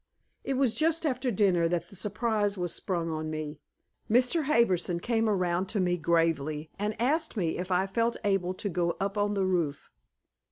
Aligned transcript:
It 0.43 0.55
was 0.55 0.73
just 0.73 1.05
after 1.05 1.29
dinner 1.29 1.67
that 1.67 1.87
the 1.89 1.95
surprise 1.95 2.57
was 2.57 2.73
sprung 2.73 3.11
on 3.11 3.29
me. 3.29 3.59
Mr. 4.09 4.45
Harbison 4.45 4.99
came 4.99 5.29
around 5.29 5.67
to 5.67 5.79
me 5.79 5.95
gravely, 5.95 6.71
and 6.79 6.99
asked 6.99 7.37
me 7.37 7.59
if 7.59 7.69
I 7.69 7.85
felt 7.85 8.17
able 8.23 8.55
to 8.55 8.67
go 8.67 8.97
up 8.99 9.15
on 9.15 9.35
the 9.35 9.45
roof. 9.45 9.91